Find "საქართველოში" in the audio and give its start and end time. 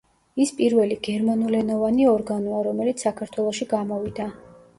3.09-3.71